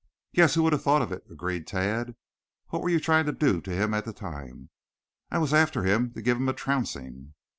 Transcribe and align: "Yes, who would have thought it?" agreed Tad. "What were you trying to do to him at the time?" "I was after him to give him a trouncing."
"Yes, 0.31 0.55
who 0.55 0.63
would 0.63 0.73
have 0.73 0.81
thought 0.81 1.11
it?" 1.11 1.23
agreed 1.29 1.67
Tad. 1.67 2.15
"What 2.69 2.81
were 2.81 2.89
you 2.89 2.99
trying 2.99 3.27
to 3.27 3.31
do 3.31 3.61
to 3.61 3.69
him 3.71 3.93
at 3.93 4.03
the 4.03 4.11
time?" 4.13 4.71
"I 5.29 5.37
was 5.37 5.53
after 5.53 5.83
him 5.83 6.11
to 6.13 6.23
give 6.23 6.37
him 6.37 6.49
a 6.49 6.53
trouncing." 6.53 7.35